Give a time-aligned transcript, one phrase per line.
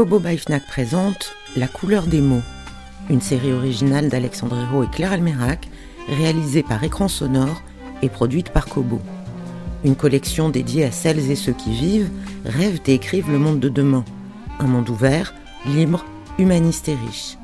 [0.00, 2.40] Kobo Baifnak présente La couleur des mots,
[3.10, 5.68] une série originale d'Alexandre Hérault et Claire Almerac,
[6.08, 7.60] réalisée par Écran Sonore
[8.00, 8.98] et produite par Kobo.
[9.84, 12.08] Une collection dédiée à celles et ceux qui vivent,
[12.46, 14.02] rêvent et écrivent le monde de demain.
[14.58, 15.34] Un monde ouvert,
[15.66, 16.06] libre,
[16.38, 17.36] humaniste et riche.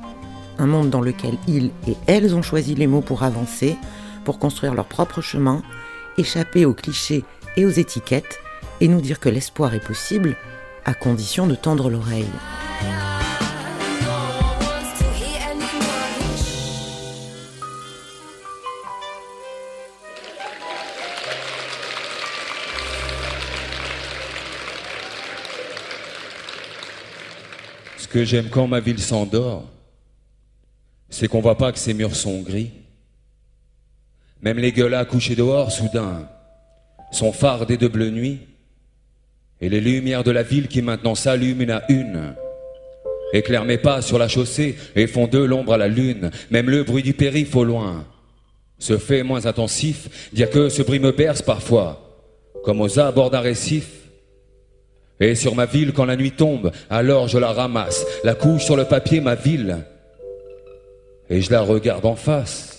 [0.58, 3.76] Un monde dans lequel ils et elles ont choisi les mots pour avancer,
[4.24, 5.62] pour construire leur propre chemin,
[6.16, 7.22] échapper aux clichés
[7.58, 8.38] et aux étiquettes,
[8.80, 10.38] et nous dire que l'espoir est possible,
[10.86, 12.24] à condition de tendre l'oreille.
[27.98, 29.64] Ce que j'aime quand ma ville s'endort,
[31.10, 32.70] c'est qu'on voit pas que ses murs sont gris.
[34.40, 36.28] Même les gueules à dehors, soudain,
[37.10, 38.46] sont fardés de bleu nuit.
[39.60, 42.34] Et les lumières de la ville qui maintenant s'allument à une
[43.32, 46.30] éclairent mes pas sur la chaussée et font de l'ombre à la lune.
[46.50, 48.04] Même le bruit du périph' au loin
[48.78, 50.30] se fait moins intensif.
[50.32, 52.20] Dire que ce bruit me berce parfois,
[52.64, 53.86] comme aux abords d'un récif.
[55.18, 58.76] Et sur ma ville, quand la nuit tombe, alors je la ramasse, la couche sur
[58.76, 59.78] le papier, ma ville,
[61.30, 62.75] et je la regarde en face.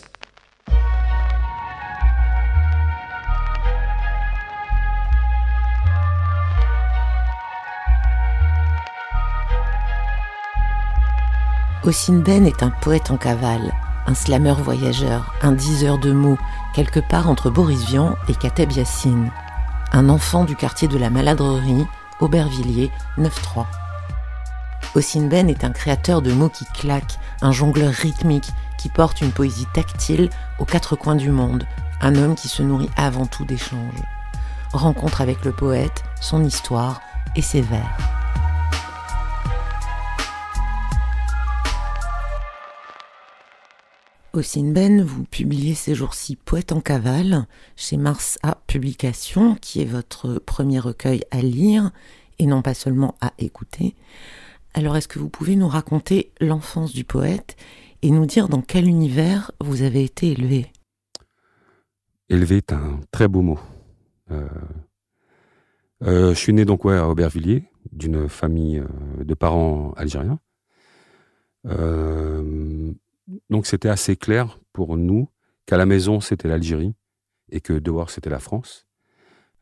[11.87, 13.71] Ossine Ben est un poète en cavale,
[14.07, 16.37] un slammer voyageur, un diseur de mots,
[16.75, 19.31] quelque part entre Boris Vian et Kateb Yassine.
[19.93, 21.87] Un enfant du quartier de la Maladrerie,
[22.19, 23.67] Aubervilliers, 9-3.
[24.95, 29.31] Ossine Ben est un créateur de mots qui claquent, un jongleur rythmique qui porte une
[29.31, 31.65] poésie tactile aux quatre coins du monde,
[32.01, 34.03] un homme qui se nourrit avant tout d'échanges.
[34.73, 36.99] Rencontre avec le poète, son histoire
[37.37, 38.16] et ses vers.
[44.37, 49.85] Ossine Ben, vous publiez ces jours-ci Poète en cavale chez Mars A Publication, qui est
[49.85, 51.89] votre premier recueil à lire
[52.37, 53.95] et non pas seulement à écouter.
[54.75, 57.55] Alors est-ce que vous pouvez nous raconter l'enfance du poète
[58.03, 60.71] et nous dire dans quel univers vous avez été élevé?
[62.29, 63.59] Élevé est un très beau mot.
[64.29, 64.47] Euh,
[66.03, 70.39] euh, je suis né donc à Aubervilliers, d'une famille euh, de parents algériens.
[73.49, 75.29] Donc c'était assez clair pour nous
[75.65, 76.93] qu'à la maison c'était l'Algérie
[77.49, 78.87] et que dehors c'était la France.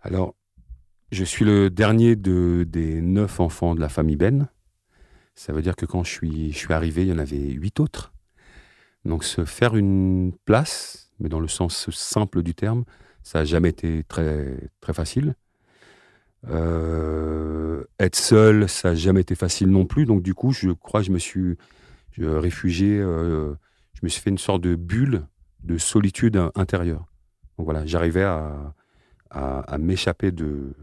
[0.01, 0.35] Alors
[1.11, 4.49] je suis le dernier de, des neuf enfants de la famille Ben.
[5.35, 7.79] Ça veut dire que quand je suis, je suis arrivé, il y en avait huit
[7.79, 8.13] autres.
[9.03, 12.85] Donc se faire une place, mais dans le sens simple du terme,
[13.21, 15.35] ça n'a jamais été très, très facile.
[16.49, 20.05] Euh, être seul, ça n'a jamais été facile non plus.
[20.05, 21.57] Donc du coup, je crois que je me suis
[22.19, 23.53] réfugié, euh,
[23.93, 25.25] je me suis fait une sorte de bulle
[25.63, 27.05] de solitude intérieure.
[27.57, 28.73] Donc voilà, j'arrivais à,
[29.79, 30.73] m'échapper de,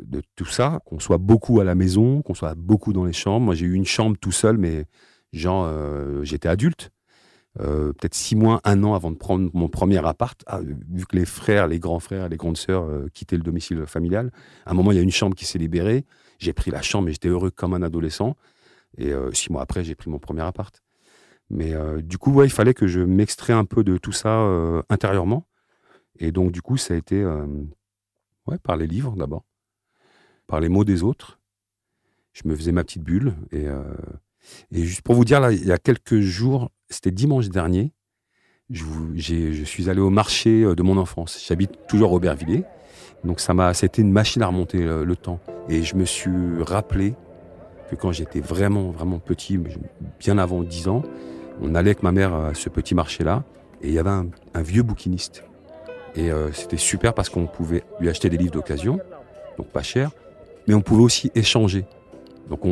[0.00, 3.46] de tout ça, qu'on soit beaucoup à la maison, qu'on soit beaucoup dans les chambres.
[3.46, 4.86] Moi, j'ai eu une chambre tout seul, mais
[5.32, 6.90] genre, euh, j'étais adulte.
[7.60, 11.16] Euh, peut-être six mois, un an avant de prendre mon premier appart, ah, vu que
[11.16, 14.30] les frères, les grands frères, les grandes sœurs euh, quittaient le domicile familial.
[14.66, 16.04] À un moment, il y a une chambre qui s'est libérée.
[16.38, 18.36] J'ai pris la chambre et j'étais heureux comme un adolescent.
[18.98, 20.82] Et six mois après, j'ai pris mon premier appart.
[21.50, 24.40] Mais du coup, ouais, il fallait que je m'extrais un peu de tout ça
[24.88, 25.46] intérieurement.
[26.18, 27.24] Et donc, du coup, ça a été
[28.46, 29.44] ouais, par les livres d'abord
[30.46, 31.38] par les mots des autres.
[32.32, 33.34] Je me faisais ma petite bulle.
[33.50, 33.82] Et, euh,
[34.70, 37.92] et juste pour vous dire, là, il y a quelques jours, c'était dimanche dernier,
[38.70, 41.44] je, suis allé au marché euh, de mon enfance.
[41.46, 42.64] J'habite toujours au Aubervilliers.
[43.24, 45.40] Donc ça m'a, c'était une machine à remonter le, temps.
[45.68, 47.14] Et je me suis rappelé
[47.90, 49.58] que quand j'étais vraiment, vraiment petit,
[50.18, 51.02] bien avant 10 ans,
[51.62, 53.44] on allait avec ma mère à ce petit marché-là,
[53.82, 54.28] et il y avait un,
[54.62, 55.44] vieux bouquiniste.
[56.14, 58.98] Et euh, c'était super parce qu'on pouvait lui acheter des livres d'occasion,
[59.58, 60.10] donc pas cher,
[60.66, 61.84] mais on pouvait aussi échanger.
[62.48, 62.62] Donc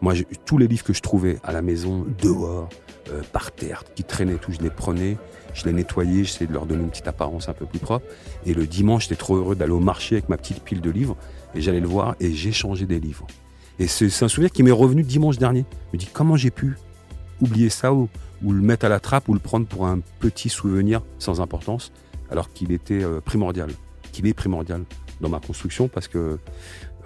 [0.00, 0.14] moi,
[0.44, 2.68] tous les livres que je trouvais à la maison, dehors,
[3.12, 5.16] euh, par terre, qui traînaient, tout, je les prenais,
[5.54, 8.04] je les nettoyais, j'essayais de leur donner une petite apparence un peu plus propre.
[8.44, 11.16] Et le dimanche, j'étais trop heureux d'aller au marché avec ma petite pile de livres
[11.54, 13.26] et j'allais le voir et j'échangeais des livres.
[13.78, 15.64] Et c'est un souvenir qui m'est revenu dimanche dernier.
[15.92, 16.76] Je me dis comment j'ai pu
[17.40, 18.08] oublier ça ou,
[18.42, 21.92] le mettre à la trappe ou le prendre pour un petit souvenir sans importance
[22.30, 23.70] alors qu'il était euh, primordial,
[24.12, 24.84] qu'il est primordial
[25.20, 26.38] dans ma construction parce que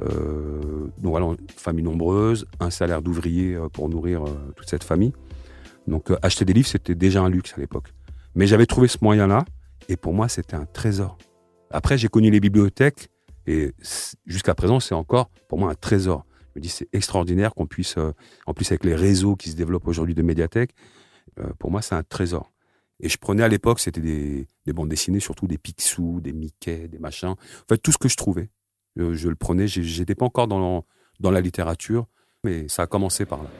[0.02, 1.26] euh, donc voilà,
[1.56, 5.12] famille nombreuse, un salaire d'ouvrier euh, pour nourrir euh, toute cette famille.
[5.86, 7.92] Donc acheter des livres, c'était déjà un luxe à l'époque.
[8.34, 9.44] Mais j'avais trouvé ce moyen-là,
[9.88, 11.18] et pour moi, c'était un trésor.
[11.70, 13.10] Après, j'ai connu les bibliothèques,
[13.46, 13.72] et
[14.26, 16.24] jusqu'à présent, c'est encore pour moi un trésor.
[16.54, 17.96] Je me dis, c'est extraordinaire qu'on puisse,
[18.46, 20.74] en plus avec les réseaux qui se développent aujourd'hui de médiathèques,
[21.58, 22.50] pour moi, c'est un trésor.
[23.02, 26.86] Et je prenais à l'époque, c'était des, des, bandes dessinées, surtout des Picsou, des Mickey,
[26.88, 27.28] des machins.
[27.28, 27.36] En
[27.68, 28.50] fait, tout ce que je trouvais.
[28.98, 29.66] Euh, je le prenais.
[29.66, 30.84] J'étais pas encore dans,
[31.18, 32.06] dans la littérature,
[32.44, 33.50] mais ça a commencé par là.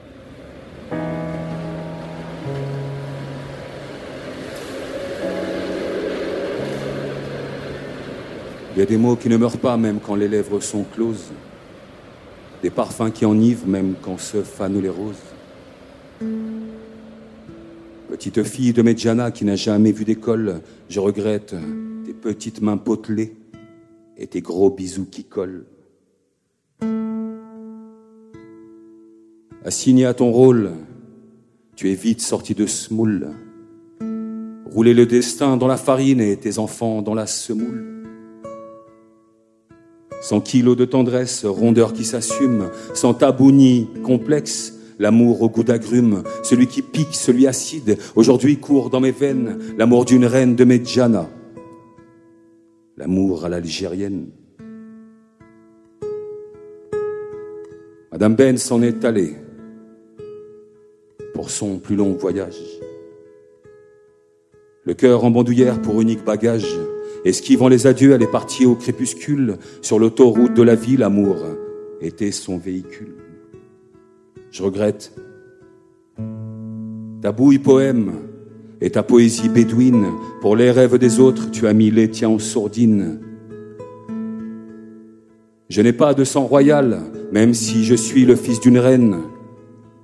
[8.73, 11.31] Il y a des mots qui ne meurent pas même quand les lèvres sont closes.
[12.61, 15.15] Des parfums qui enivrent même quand se fanent les roses.
[18.07, 21.55] Petite fille de Medjana qui n'a jamais vu d'école, je regrette
[22.05, 23.35] tes petites mains potelées
[24.17, 25.65] et tes gros bisous qui collent.
[29.65, 30.71] Assigné à ton rôle,
[31.75, 33.29] tu es vite sorti de smoule.
[34.65, 38.00] Rouler le destin dans la farine et tes enfants dans la semoule.
[40.21, 46.23] Sans kilos de tendresse, rondeur qui s'assume, sans tabou ni complexe, l'amour au goût d'agrumes,
[46.43, 51.27] celui qui pique, celui acide, aujourd'hui court dans mes veines, l'amour d'une reine de Medjana.
[52.97, 54.27] L'amour à l'algérienne.
[58.11, 59.35] Madame Ben s'en est allée
[61.33, 62.61] pour son plus long voyage.
[64.83, 66.77] Le cœur en bandoulière pour unique bagage,
[67.25, 69.57] esquivant les adieux, elle est partie au crépuscule.
[69.81, 71.37] Sur l'autoroute de la vie, l'amour
[72.01, 73.15] était son véhicule.
[74.51, 75.13] Je regrette.
[77.21, 78.13] Ta bouille poème
[78.81, 80.07] et ta poésie bédouine.
[80.41, 83.19] Pour les rêves des autres, tu as mis les tiens en sourdine.
[85.69, 86.99] Je n'ai pas de sang royal,
[87.31, 89.17] même si je suis le fils d'une reine.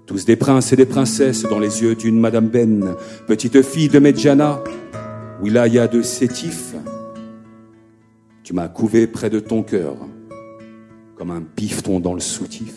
[0.05, 2.95] Tous des princes et des princesses dans les yeux d'une Madame Ben,
[3.27, 4.63] petite fille de Medjana,
[5.41, 6.73] Wilaya de Sétif.
[8.47, 9.97] Tu m'as couvé près de ton cœur,
[11.17, 12.73] comme un bifton dans le soutif.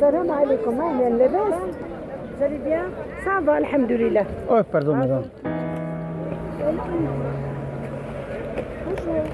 [0.00, 0.32] Salam.
[4.48, 5.24] Oh, pardon, madame.
[8.86, 9.24] Bonjour.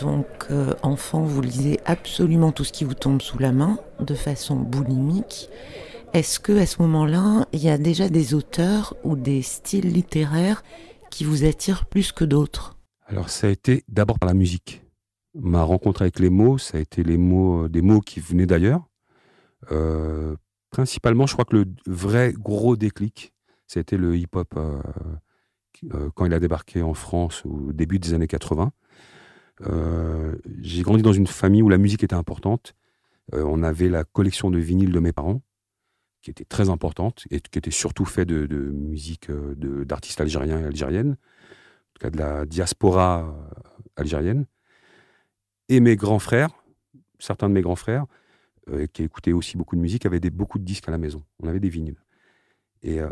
[0.00, 4.14] Donc, euh, enfant, vous lisez absolument tout ce qui vous tombe sous la main de
[4.14, 5.50] façon boulimique.
[6.12, 10.62] Est-ce que à ce moment-là, il y a déjà des auteurs ou des styles littéraires
[11.10, 12.76] qui vous attirent plus que d'autres?
[13.06, 14.82] Alors, ça a été d'abord par la musique
[15.34, 18.46] ma rencontre avec les mots, ça a été les mots, euh, des mots qui venaient
[18.46, 18.88] d'ailleurs.
[19.72, 20.36] Euh,
[20.70, 23.32] principalement, je crois que le vrai gros déclic,
[23.66, 28.72] c'était le hip-hop euh, quand il a débarqué en France au début des années 80.
[30.60, 32.74] J'ai grandi dans une famille où la musique était importante.
[33.32, 35.40] on avait la collection de vinyles de mes parents,
[36.22, 40.64] qui était très importante et qui était surtout fait de, de musique d'artistes algériens et
[40.64, 43.34] algériennes, en tout cas de la diaspora
[43.96, 44.46] algérienne
[45.68, 46.50] et mes grands frères,
[47.18, 48.06] certains de mes grands frères,
[48.70, 51.22] euh, qui écoutaient aussi beaucoup de musique, avaient beaucoup de disques à la maison.
[51.42, 52.02] On avait des vinyles.
[52.82, 53.10] Et, euh,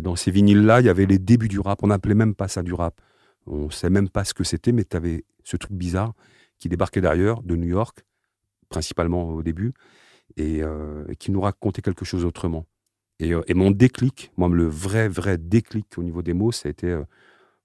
[0.00, 1.82] dans ces vinyles-là, il y avait les débuts du rap.
[1.82, 3.00] On n'appelait même pas ça du rap.
[3.46, 6.12] On ne sait même pas ce que c'était, mais tu avais ce truc bizarre
[6.58, 8.04] qui débarquait d'ailleurs, de New York,
[8.68, 9.72] principalement au début,
[10.36, 12.66] et, euh, qui nous racontait quelque chose autrement.
[13.20, 16.70] Et, et, mon déclic, moi, le vrai, vrai déclic au niveau des mots, ça a
[16.70, 16.86] été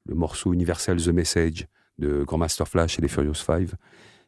[0.05, 1.67] le morceau universel The Message
[1.99, 3.75] de Grandmaster Flash et les Furious Five.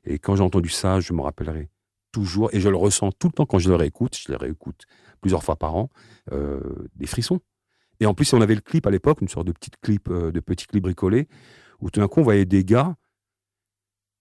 [0.04, 1.70] Et quand j'ai entendu ça, je me rappellerai
[2.12, 4.86] toujours, et je le ressens tout le temps quand je le réécoute, je le réécoute
[5.20, 5.90] plusieurs fois par an,
[6.32, 6.62] euh,
[6.96, 7.42] des frissons.
[8.00, 10.32] Et en plus, on avait le clip à l'époque, une sorte de petit clip, euh,
[10.32, 11.28] de petit clip bricolé,
[11.82, 12.96] où tout d'un coup, on voyait des gars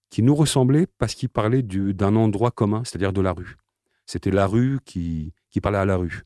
[0.09, 3.55] qui nous ressemblaient parce qu'ils parlaient d'un endroit commun, c'est-à-dire de la rue.
[4.05, 6.23] C'était la rue qui, parlait à la rue.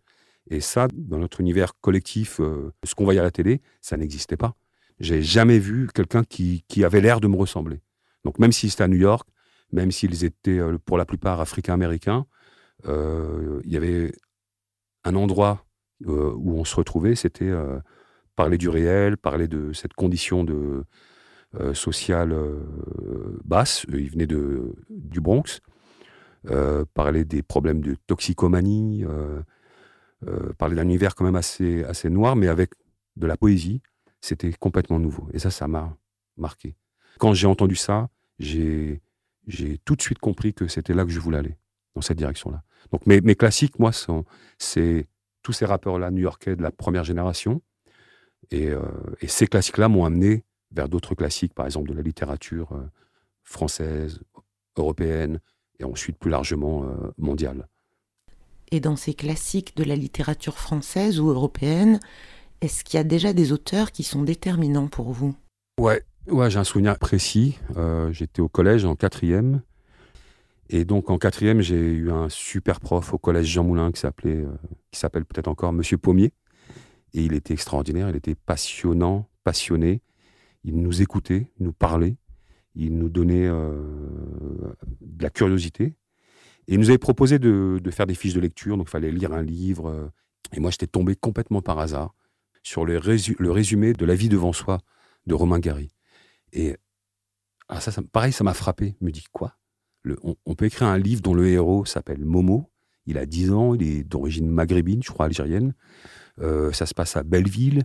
[0.50, 4.38] Et ça, dans notre univers collectif, euh, ce qu'on voyait à la télé, ça n'existait
[4.38, 4.56] pas.
[5.00, 7.82] J'ai jamais vu quelqu'un qui, avait l'air de me ressembler.
[8.26, 9.28] Donc même si c'était à New York,
[9.72, 12.26] même s'ils étaient euh, pour la plupart africains-américains,
[12.88, 14.12] euh, il y avait
[15.04, 15.66] un endroit
[16.06, 17.52] où on se retrouvait, c'était
[18.38, 20.86] parler du réel, parler de cette condition de,
[21.74, 22.34] sociale
[23.44, 23.86] basse.
[23.90, 25.60] Il venait de, du Bronx.
[26.48, 29.04] Euh, parler des problèmes de toxicomanie,
[30.58, 32.72] parler d'un univers quand même assez, assez noir, mais avec
[33.16, 33.82] de la poésie.
[34.22, 35.28] C'était complètement nouveau.
[35.34, 35.96] Et ça, ça m'a
[36.38, 36.76] marqué.
[37.20, 39.02] Quand j'ai entendu ça, j'ai
[39.86, 41.58] tout de suite compris que c'était là que je voulais aller,
[41.96, 42.64] dans cette direction-là.
[42.92, 43.92] Donc mes, classiques, moi,
[44.58, 45.08] c'est
[45.44, 47.62] tous ces rappeurs-là new-yorkais de la première génération.
[48.52, 48.72] Et,
[49.28, 52.86] ces classiques-là m'ont amené vers d'autres classiques, par exemple de la littérature euh,
[53.44, 54.20] française,
[54.78, 55.40] européenne,
[55.80, 57.68] et ensuite plus largement euh, mondiale.
[58.72, 62.00] Et dans ces classiques de la littérature française ou européenne,
[62.62, 65.36] est-ce qu'il y a déjà des auteurs qui sont déterminants pour vous?
[65.80, 67.58] Ouais, ouais j'ai un souvenir précis.
[67.78, 69.62] Euh, j'étais au collège en quatrième.
[70.70, 74.44] Et donc en quatrième, j'ai eu un super prof au collège Jean Moulin qui s'appelait,
[74.92, 76.32] qui s'appelle peut-être encore Monsieur Pommier.
[77.16, 80.02] Et il était extraordinaire, il était passionnant, passionné.
[80.64, 82.18] Il nous écoutait, nous parlait,
[82.76, 85.96] il nous donnait euh, de la curiosité.
[86.68, 89.34] Et il nous avait proposé de, faire des fiches de lecture, donc il fallait lire
[89.34, 89.90] un livre.
[89.90, 90.08] Euh,
[90.54, 92.16] et moi, j'étais tombé complètement par hasard
[92.62, 94.80] sur le, résumé de La vie devant soi
[95.26, 95.92] de Romain Gary.
[96.54, 96.78] Et
[97.68, 98.96] ah, ça, pareil, ça m'a frappé.
[99.00, 99.56] Je me dis quoi?
[100.46, 102.72] On, peut écrire un livre dont le héros s'appelle Momo.
[103.06, 105.74] Il a 10 ans, il est d'origine maghrébine, je crois, algérienne.
[106.40, 107.84] Euh, ça se passe à Belleville.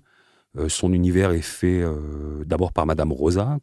[0.69, 1.83] Son univers est fait
[2.47, 3.59] d'abord par Madame Rosa,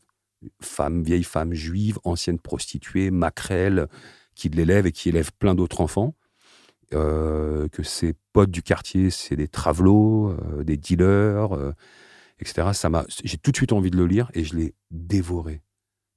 [0.62, 3.88] femme, vieille femme juive, ancienne prostituée, maquerelle,
[4.36, 6.15] qui l'élève et qui élève plein d'autres enfants.
[6.93, 11.74] Euh, que ses potes du quartier, c'est des travelots, des dealers,
[12.39, 12.69] etc.
[12.74, 15.62] Ça m'a, j'ai tout de suite envie de le lire et je l'ai dévoré,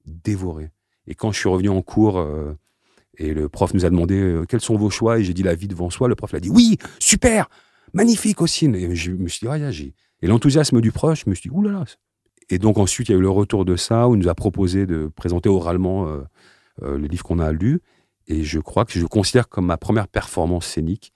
[0.05, 0.71] dévoré.
[1.07, 2.27] Et quand je suis revenu en cours
[3.17, 5.19] et le prof nous a demandé quels sont vos choix?
[5.19, 7.47] Et j'ai dit la vie devant soi, le prof l'a dit oui, super,
[7.93, 8.65] magnifique aussi.
[8.65, 9.71] Et je me suis dit, ah,
[10.21, 11.85] et l'enthousiasme du proche, je me suis dit, oulala.
[12.49, 14.35] Et donc ensuite, il y a eu le retour de ça, où il nous a
[14.35, 16.21] proposé de présenter oralement euh,
[16.83, 17.81] euh, le livre qu'on a lu.
[18.27, 21.13] Et je crois que je considère comme ma première performance scénique,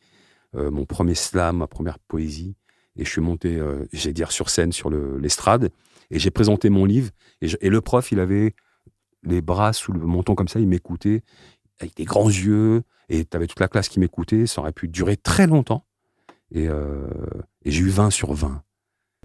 [0.56, 2.56] euh, mon premier slam, ma première poésie.
[2.96, 3.62] Et je suis monté,
[3.94, 5.70] j'ai dire, sur scène, sur l'estrade,
[6.12, 7.12] et j'ai présenté mon livre.
[7.40, 8.56] Et, le prof, il avait
[9.24, 11.22] les bras sous le menton comme ça, il m'écoutait
[11.80, 14.48] avec des grands yeux, et tu avais toute la classe qui m'écoutait.
[14.48, 15.86] Ça aurait pu durer très longtemps.
[16.52, 18.64] Et, et j'ai eu 20 sur 20.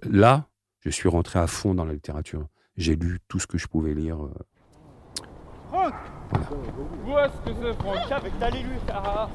[0.09, 0.49] Là,
[0.85, 2.47] je suis rentré à fond dans la littérature.
[2.77, 4.23] J'ai lu tout ce que je pouvais lire.
[4.25, 4.31] Euh.
[5.71, 5.95] Franck
[7.07, 9.29] Où est-ce que c'est, Franck Avec ta lui ah.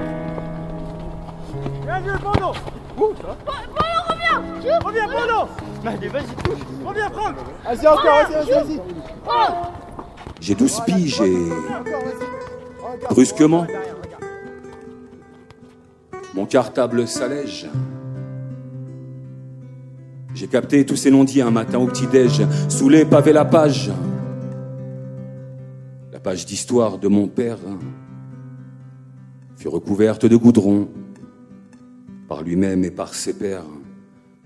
[1.83, 2.51] Viens, viens, Bono
[2.97, 5.49] Où ça Bono, reviens Reviens, Bono
[5.85, 8.81] Allez, vas-y, Reviens, Franck Vas-y, encore, vas-y, vas-y, vas-y
[10.39, 11.49] J'ai 12 piges et...
[13.09, 13.65] Brusquement,
[16.33, 17.67] mon cartable s'allège.
[20.39, 23.91] J'ai capté tous ces non-dits un matin au petit-déj, sous les pavés la page.
[26.13, 27.57] La page d'histoire de mon père
[29.57, 30.87] fut recouverte de goudron
[32.29, 33.65] par lui-même et par ses pères.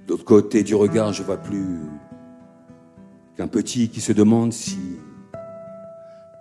[0.07, 1.81] De l'autre côté du regard, je vois plus
[3.37, 4.79] qu'un petit qui se demande si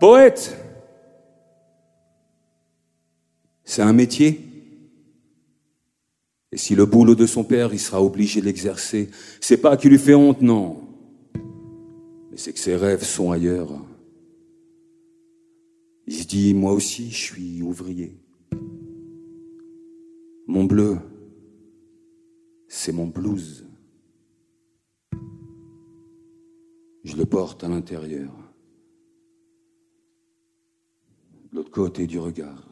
[0.01, 0.57] poète,
[3.65, 4.52] c'est un métier.
[6.53, 9.09] Et si le boulot de son père, il sera obligé de l'exercer,
[9.41, 10.83] c'est pas qu'il lui fait honte, non.
[12.31, 13.71] Mais c'est que ses rêves sont ailleurs.
[16.07, 18.19] Il se dit, moi aussi, je suis ouvrier.
[20.47, 20.99] Mon bleu,
[22.69, 23.65] c'est mon blues.
[27.05, 28.33] Je le porte à l'intérieur.
[31.51, 32.72] De l'autre côté du regard.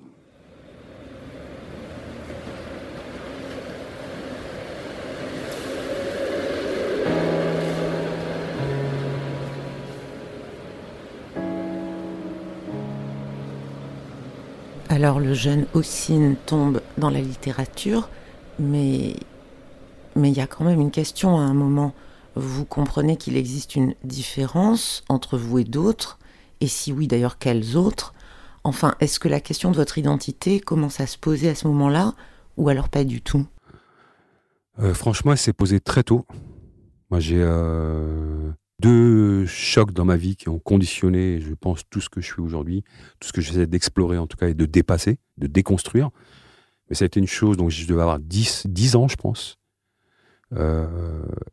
[15.02, 18.10] Alors le jeune Ossine tombe dans la littérature,
[18.58, 19.14] mais
[20.14, 21.94] mais il y a quand même une question à un moment.
[22.34, 26.18] Vous comprenez qu'il existe une différence entre vous et d'autres,
[26.60, 28.12] et si oui d'ailleurs quelles autres?
[28.62, 32.12] Enfin, est-ce que la question de votre identité commence à se poser à ce moment-là,
[32.58, 33.46] ou alors pas du tout?
[34.80, 36.26] Euh, Franchement, elle s'est posée très tôt.
[37.10, 38.50] Moi, j'ai euh,
[38.80, 42.40] deux chocs dans ma vie qui ont conditionné, je pense, tout ce que je suis
[42.40, 42.82] aujourd'hui,
[43.20, 46.10] tout ce que j'essaie d'explorer en tout cas et de dépasser, de déconstruire.
[46.88, 49.58] Mais ça a été une chose, donc je devais avoir 10, 10 ans, je pense.
[50.56, 50.86] Euh,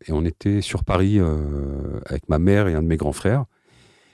[0.07, 3.45] et on était sur Paris euh, avec ma mère et un de mes grands frères.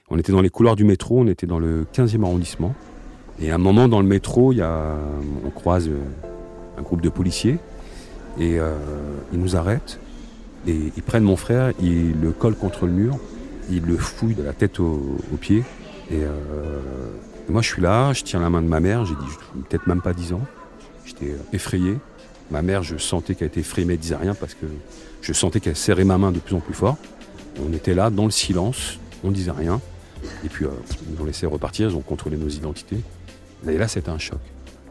[0.10, 2.75] On était dans les couloirs du métro, on était dans le 15e arrondissement.
[3.39, 4.98] Et à un moment dans le métro, y a,
[5.46, 6.01] on croise euh,
[6.77, 7.60] un groupe de policiers
[8.39, 8.58] et
[9.32, 10.00] ils nous arrêtent
[10.67, 13.17] Et ils prennent mon frère, ils le collent contre le mur,
[13.70, 15.63] ils le fouillent de la tête aux, pieds.
[16.10, 16.29] Et euh,
[17.50, 20.01] moi, je suis là, je tiens la main de ma mère, j'ai dit peut-être même
[20.01, 20.41] pas 10 ans.
[21.05, 21.98] J'étais effrayé.
[22.51, 24.65] Ma mère, je sentais qu'elle était effrayée, mais elle disait rien parce que
[25.22, 26.98] je sentais qu'elle serrait ma main de plus en plus fort.
[27.65, 29.82] On était là, dans le silence, on disait rien.
[30.46, 30.70] Et puis, euh,
[31.05, 33.00] ils nous ont laissé repartir, ils ont contrôlé nos identités.
[33.67, 34.39] Et là, c'était un choc.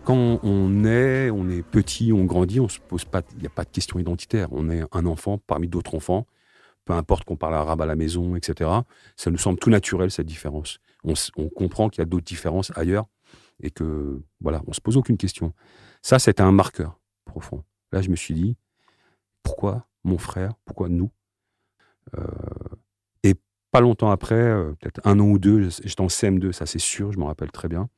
[0.05, 3.51] Quand on est, on est petit, on grandit, on se pose pas, il n'y a
[3.51, 4.49] pas de question identitaire.
[4.51, 6.27] On est un enfant parmi d'autres enfants.
[6.85, 8.69] Peu importe qu'on parle arabe à la maison, etc.
[9.17, 10.81] Ça nous semble tout naturel, cette différence.
[11.05, 13.07] On, comprend qu'il y a d'autres différences ailleurs
[13.61, 15.53] et que, voilà, on se pose aucune question.
[16.03, 17.63] Ça, c'était un marqueur profond.
[17.93, 18.57] Là, je me suis dit,
[19.45, 21.13] pourquoi mon frère Pourquoi nous
[22.19, 22.27] euh,
[23.23, 23.35] Et
[23.71, 27.13] pas longtemps après, euh, peut-être un an ou deux, j'étais en CM2, ça c'est sûr,
[27.13, 27.89] je m'en rappelle très bien.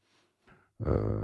[0.86, 1.20] Euh,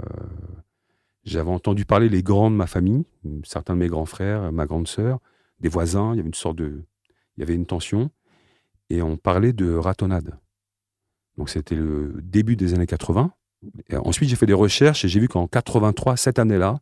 [1.23, 3.05] j'avais entendu parler les grands de ma famille,
[3.43, 5.19] certains de mes grands frères, ma grande sœur,
[5.59, 6.13] des voisins.
[6.13, 6.83] Il y avait une sorte de,
[7.37, 8.09] il y avait une tension,
[8.89, 10.37] et on parlait de ratonnade.
[11.37, 13.31] Donc c'était le début des années 80.
[13.89, 16.79] Et ensuite, j'ai fait des recherches et j'ai vu qu'en 83, cette année-là,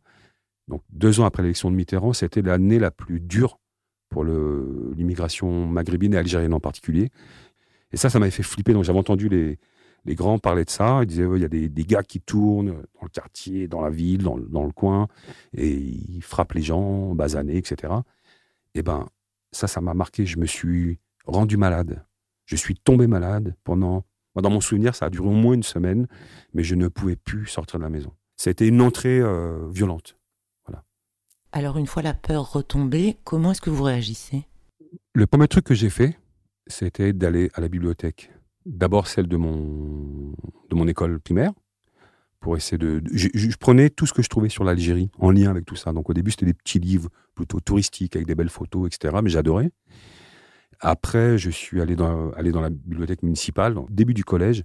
[0.68, 3.58] donc deux ans après l'élection de Mitterrand, c'était l'année la plus dure
[4.08, 7.10] pour l'immigration maghrébine et algérienne en particulier.
[7.92, 8.72] Et ça, ça m'avait fait flipper.
[8.72, 9.58] Donc j'avais entendu les,
[10.04, 11.00] les grands parlaient de ça.
[11.02, 13.90] Ils disaient il y a des, des, gars qui tournent dans le quartier, dans la
[13.90, 15.08] ville, dans, dans, le coin,
[15.52, 17.92] et ils frappent les gens, basanés, etc.
[18.74, 19.08] Et ben,
[19.52, 20.26] ça, ça m'a marqué.
[20.26, 22.04] Je me suis rendu malade.
[22.46, 24.04] Je suis tombé malade pendant.
[24.36, 26.06] Dans mon souvenir, ça a duré au moins une semaine,
[26.54, 28.12] mais je ne pouvais plus sortir de la maison.
[28.36, 30.16] C'était une entrée euh, violente.
[30.64, 30.82] Voilà.
[31.52, 34.46] Alors, une fois la peur retombée, comment est-ce que vous réagissez?
[35.12, 36.16] Le premier truc que j'ai fait,
[36.68, 38.30] c'était d'aller à la bibliothèque
[38.66, 40.34] d'abord celle de mon,
[40.68, 41.52] de mon école primaire,
[42.40, 43.02] pour essayer de.
[43.12, 45.92] je, prenais tout ce que je trouvais sur l'Algérie en lien avec tout ça.
[45.92, 49.18] Donc au début, c'était des petits livres plutôt touristiques avec des belles photos, etc.
[49.22, 49.70] Mais j'adorais.
[50.80, 54.64] Après, je suis allé dans, allé dans la bibliothèque municipale, au début du collège.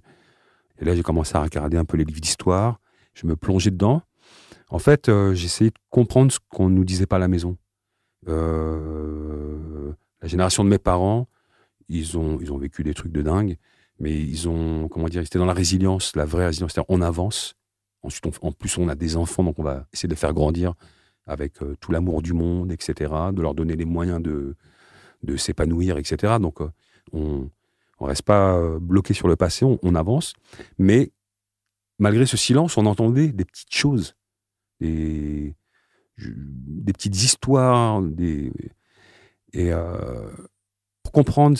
[0.78, 2.80] Et là, j'ai commencé à regarder un peu les livres d'histoire.
[3.12, 4.02] Je me plongeais dedans.
[4.70, 7.58] En fait, euh, j'essayais de comprendre ce qu'on ne nous disait pas à la maison.
[8.28, 9.92] Euh,
[10.22, 11.28] la génération de mes parents,
[11.88, 13.58] ils ont, ils ont vécu des trucs de dingue
[13.98, 17.00] mais ils ont, comment dire, ils étaient dans la résilience, la vraie résilience, c'est-à-dire on
[17.00, 17.54] avance.
[18.02, 20.74] Ensuite, en plus, on a des enfants, donc on va essayer de les faire grandir
[21.26, 24.54] avec euh, tout l'amour du monde, etc., de leur donner les moyens de,
[25.22, 26.34] de s'épanouir, etc.
[26.40, 26.70] Donc, euh,
[27.12, 27.50] on
[28.00, 30.34] ne reste pas euh, bloqué sur le passé, on, avance.
[30.78, 31.10] Mais
[31.98, 34.14] malgré ce silence, on entendait des petites choses,
[34.80, 35.56] des,
[36.18, 38.52] des petites histoires, des,
[39.52, 39.72] et
[41.16, 41.58] comprendre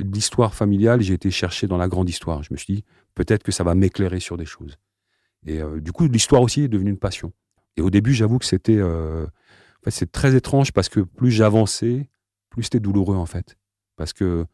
[0.00, 2.42] l'histoire familiale, j'ai été chercher dans la grande histoire.
[2.42, 2.84] Je me suis dit,
[3.14, 4.76] peut-être que ça va m'éclairer sur des choses.
[5.46, 7.32] Et euh, du coup, l'histoire aussi est devenue une passion.
[7.78, 11.30] Et au début, j'avoue que c'était, euh, en fait, c'est très étrange parce que plus
[11.30, 12.10] j'avançais,
[12.50, 13.56] plus c'était douloureux en fait.
[13.96, 14.44] Parce que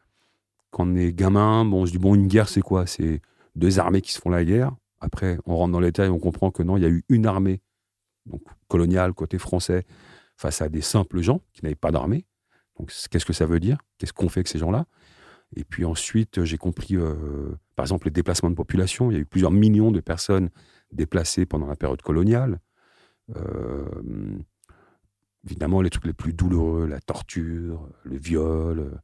[0.70, 2.86] quand on est gamin, bon, on se dit bon, une guerre, c'est quoi?
[2.86, 3.22] C'est
[3.56, 4.70] deux armées qui se font la guerre.
[5.00, 7.26] Après, on rentre dans les détails, on comprend que non, il y a eu une
[7.26, 7.62] armée,
[8.26, 9.84] donc coloniale côté français,
[10.36, 12.26] face à des simples gens qui n'avaient pas d'armée.
[12.78, 13.78] Donc, qu'est-ce que ça veut dire?
[13.98, 14.86] Qu'est-ce qu'on fait avec ces gens-là?
[15.54, 19.10] Et puis ensuite, j'ai compris, euh, par exemple, les déplacements de population.
[19.10, 20.50] Il y a eu plusieurs millions de personnes
[20.92, 22.60] déplacées pendant la période coloniale.
[23.36, 23.84] Euh,
[25.44, 29.00] évidemment, les trucs les plus douloureux, la torture, le viol.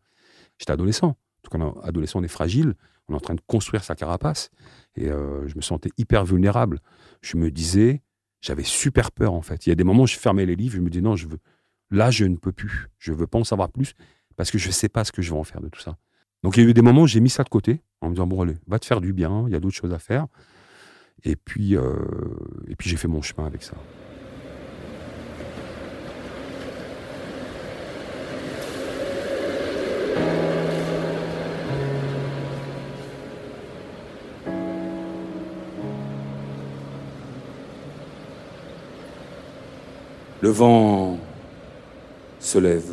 [0.58, 1.16] J'étais adolescent.
[1.50, 2.74] Quand on est adolescent, on est fragile.
[3.08, 4.50] On est en train de construire sa carapace.
[4.96, 6.80] Et euh, je me sentais hyper vulnérable.
[7.20, 8.02] Je me disais,
[8.40, 9.66] j'avais super peur en fait.
[9.66, 11.28] Il y a des moments où je fermais les livres, je me disais non, je
[11.28, 11.38] veux,
[11.92, 12.88] Là, je ne peux plus.
[12.98, 13.94] Je veux pas en savoir plus
[14.35, 15.98] parce que je ne sais pas ce que je vais en faire de tout ça.
[16.42, 18.14] Donc, il y a eu des moments où j'ai mis ça de côté en me
[18.14, 20.26] disant bon, allez, va te faire du bien, il y a d'autres choses à faire.
[21.22, 21.94] Et puis, euh,
[22.66, 23.74] et puis j'ai fait mon chemin avec ça.
[40.40, 41.20] Le vent
[42.42, 42.92] se lève.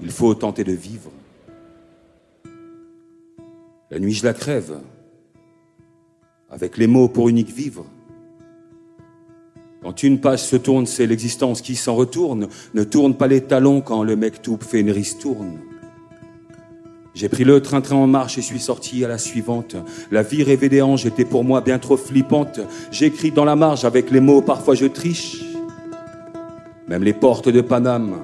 [0.00, 1.10] Il faut tenter de vivre.
[3.90, 4.80] La nuit, je la crève,
[6.50, 7.86] avec les mots pour unique vivre.
[9.82, 12.48] Quand une page se tourne, c'est l'existence qui s'en retourne.
[12.74, 15.58] Ne tourne pas les talons quand le mec tout fait une ristourne.
[17.14, 19.76] J'ai pris le train-train en marche et suis sorti à la suivante.
[20.10, 22.60] La vie rêvée des anges était pour moi bien trop flippante.
[22.90, 25.55] J'écris dans la marge avec les mots, parfois je triche.
[26.88, 28.16] Même les portes de Paname,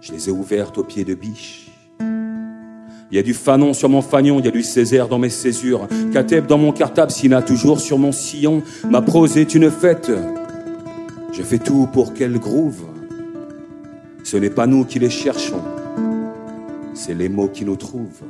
[0.00, 1.70] je les ai ouvertes au pied de biche.
[2.00, 5.30] Il y a du fanon sur mon fagnon, il y a du Césaire dans mes
[5.30, 5.88] césures.
[6.12, 8.62] Kateb dans mon cartable, Sina toujours sur mon sillon.
[8.88, 10.10] Ma prose est une fête.
[11.32, 12.82] Je fais tout pour qu'elle groove.
[14.24, 15.62] Ce n'est pas nous qui les cherchons,
[16.94, 18.22] c'est les mots qui nous trouvent.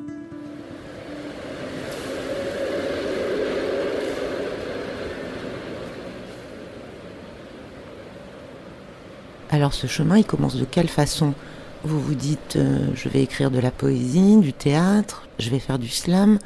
[9.51, 11.35] Alors ce chemin, il commence de quelle façon?
[11.83, 15.79] Vous vous dites, euh, je vais écrire de la poésie, du théâtre, je vais faire
[15.79, 16.39] du slam.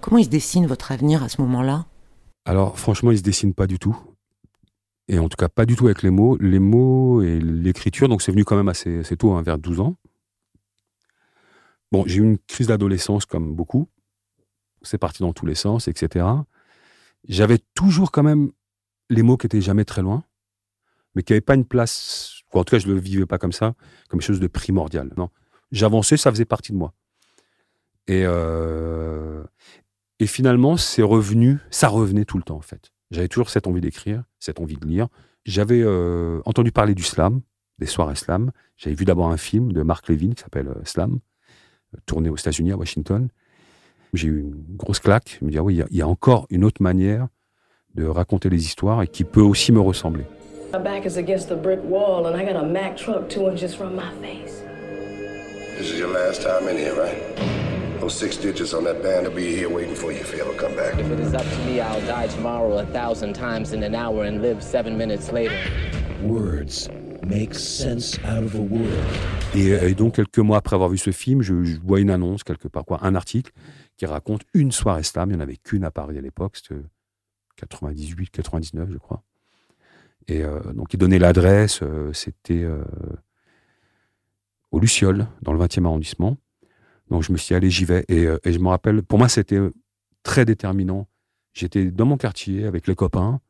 [0.00, 1.86] Comment il se dessine votre avenir à ce moment-là?
[2.44, 3.96] Alors franchement, il se dessine pas du tout.
[5.06, 6.36] Et en tout cas, pas du tout avec les mots.
[6.40, 9.96] Les mots et l'écriture, donc c'est venu quand même assez, tôt, hein, vers 12 ans.
[11.92, 13.88] Bon, j'ai eu une crise d'adolescence comme beaucoup.
[14.82, 16.26] C'est parti dans tous les sens, etc.
[17.28, 18.50] J'avais toujours quand même
[19.10, 20.24] les mots qui étaient jamais très loin,
[21.14, 23.52] mais qui n'avaient pas une place, en tout cas, je ne le vivais pas comme
[23.52, 23.74] ça,
[24.08, 25.10] comme quelque chose de primordial.
[25.16, 25.30] Non.
[25.70, 26.94] J'avançais, ça faisait partie de moi.
[28.06, 29.44] Et, euh,
[30.18, 32.92] et finalement, c'est revenu, ça revenait tout le temps, en fait.
[33.10, 35.08] J'avais toujours cette envie d'écrire, cette envie de lire.
[35.44, 37.40] J'avais euh, entendu parler du slam,
[37.78, 38.50] des soirées slam.
[38.76, 41.20] J'avais vu d'abord un film de Mark Levin qui s'appelle euh, Slam,
[42.06, 43.28] tourné aux États-Unis, à Washington.
[44.12, 45.38] J'ai eu une grosse claque.
[45.40, 47.28] Je me dis, ah oui, il y, a encore une autre manière
[47.94, 50.24] de raconter les histoires et qui peut aussi me ressembler.
[50.70, 53.74] My back is against the brick wall and I got a Mack truck two inches
[53.74, 54.60] from my face.
[55.78, 58.00] This is your last time in here, right?
[58.00, 60.52] Those six digits on that band will be here waiting for you if you ever
[60.58, 60.98] come back.
[60.98, 64.24] If it is up to me, I'll die tomorrow a thousand times in an hour
[64.24, 65.56] and live seven minutes later.
[66.22, 66.90] Words
[67.22, 69.06] make sense out of a word.
[69.54, 72.44] Et, et, donc, quelques mois après avoir vu ce film, je, je, vois une annonce
[72.44, 73.52] quelque part, quoi, un article
[73.96, 75.30] qui raconte une soirée slam.
[75.30, 76.82] Il n'y en avait qu'une à Paris à l'époque, c'était
[77.56, 79.22] 98, 99, je crois.
[80.28, 82.84] Et euh, donc, il donnait l'adresse, euh, c'était euh,
[84.70, 86.36] au Luciole, dans le 20e arrondissement.
[87.10, 88.04] Donc je me suis dit, allez, j'y vais.
[88.08, 89.58] Et, je me rappelle, pour moi, c'était
[90.22, 91.08] très déterminant.
[91.54, 93.40] J'étais dans mon quartier avec les copains.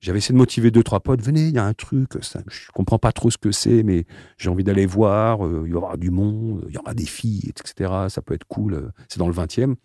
[0.00, 1.22] J'avais essayé de motiver deux, trois potes.
[1.22, 4.04] Venez, il y a un truc, ça, je comprends pas trop ce que c'est, mais
[4.36, 5.38] j'ai envie d'aller voir.
[5.64, 8.08] Il y avoir du monde, il y aura des filles, etc.
[8.08, 8.90] Ça peut être cool.
[9.08, 9.76] C'est dans le 20e.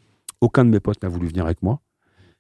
[0.41, 1.82] Aucun de mes potes n'a voulu venir avec moi.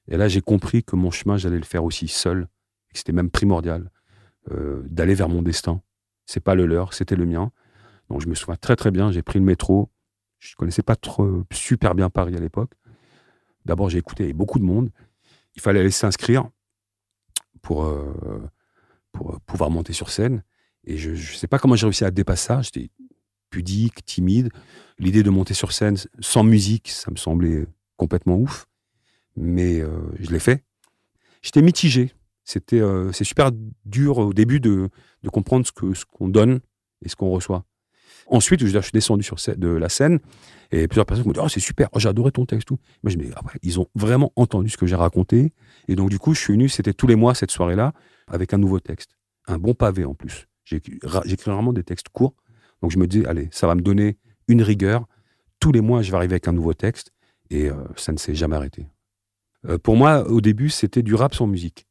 [0.07, 2.47] Et là, j'ai compris que mon chemin, j'allais le faire aussi seul.
[2.93, 3.91] C'était même primordial
[4.51, 5.81] euh, d'aller vers mon destin.
[6.25, 7.51] C'est pas le leur, c'était le mien.
[8.09, 9.11] Donc je me souviens très très bien.
[9.11, 9.89] J'ai pris le métro.
[10.39, 12.71] Je ne connaissais pas trop, super bien Paris à l'époque.
[13.65, 14.89] D'abord, j'ai écouté beaucoup de monde.
[15.55, 16.49] Il fallait aller s'inscrire
[17.61, 18.13] pour, euh,
[19.15, 20.43] euh, pouvoir monter sur scène.
[20.83, 22.61] Et je ne sais pas comment j'ai réussi à dépasser ça.
[22.61, 22.89] J'étais
[23.49, 24.49] pudique, timide.
[24.99, 27.65] L'idée de monter sur scène sans musique, ça me semblait
[27.97, 28.67] complètement ouf.
[29.35, 29.81] Mais
[30.19, 30.63] je l'ai fait.
[31.41, 32.13] J'étais mitigé.
[32.47, 32.81] C'était,
[33.11, 33.51] c'est super
[33.83, 34.89] dur au début de,
[35.21, 36.61] de comprendre ce, que, ce qu'on donne
[37.03, 37.65] et ce qu'on reçoit.
[38.29, 40.19] Ensuite, je, suis descendu sur de la scène
[40.71, 42.67] et plusieurs personnes m'ont dit Oh, c'est super, oh, j'ai adoré ton texte.
[42.67, 42.79] Tout.
[43.03, 45.53] Moi, je me dis ah Ils ont vraiment entendu ce que j'ai raconté.
[45.87, 47.93] Et donc, du coup, je suis venu, c'était tous les mois cette soirée-là,
[48.27, 49.17] avec un nouveau texte.
[49.47, 50.47] Un bon pavé en plus.
[50.65, 50.99] J'écris
[51.45, 52.35] vraiment des textes courts.
[52.81, 55.05] Donc, je me dis Allez, ça va me donner une rigueur.
[55.59, 57.11] Tous les mois, je vais arriver avec un nouveau texte.
[57.49, 58.87] Et euh, ça ne s'est jamais arrêté.
[59.67, 61.86] Euh, pour moi, au début, c'était du rap sans musique.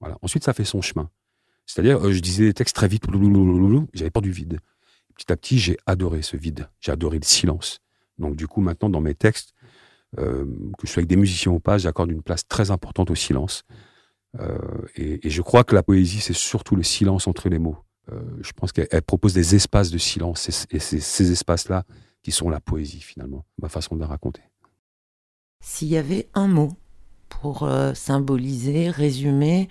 [0.00, 0.18] Voilà.
[0.22, 1.10] Ensuite, ça fait son chemin.
[1.66, 3.04] C'est-à-dire, euh, je disais des textes très vite,
[3.94, 4.60] j'avais peur du vide
[5.18, 6.68] petit à petit, j'ai adoré ce vide.
[6.80, 7.80] J'ai adoré le silence.
[8.18, 9.52] Donc, du coup, maintenant, dans mes textes,
[10.16, 10.46] que
[10.84, 13.64] je sois avec des musiciens ou pas, j'accorde une place très importante au silence.
[14.94, 17.78] Et, je crois que la poésie, c'est surtout le silence entre les mots.
[18.40, 20.48] Je pense qu'elle propose des espaces de silence.
[20.70, 21.84] Et c'est ces espaces-là
[22.22, 24.42] qui sont la poésie, finalement, ma façon de la raconter.
[25.60, 26.72] S'il y avait un mot
[27.28, 29.68] pour symboliser, résumer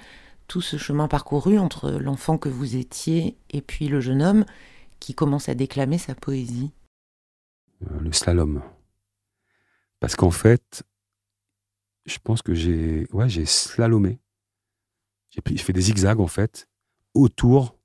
[0.48, 4.46] tout ce chemin parcouru entre l'enfant que vous étiez et puis le jeune homme,
[5.00, 6.72] qui commence à déclamer sa poésie
[7.84, 8.62] euh, Le slalom.
[10.00, 10.84] Parce qu'en fait,
[12.06, 14.20] je pense que j'ai ouais, j'ai slalomé.
[15.30, 16.68] J'ai fait des zigzags, en fait,
[17.14, 17.78] autour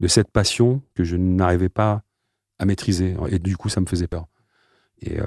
[0.00, 2.02] de cette passion que je n'arrivais pas
[2.58, 3.16] à maîtriser.
[3.28, 4.26] Et du coup, ça me faisait peur.
[5.00, 5.26] Et euh,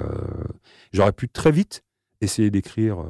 [0.92, 1.84] j'aurais pu très vite
[2.22, 3.06] essayer d'écrire, euh,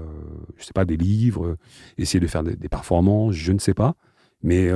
[0.57, 1.57] je sais pas, des livres,
[1.99, 3.95] essayer de faire des, performances, je ne sais pas.
[4.43, 4.71] Mais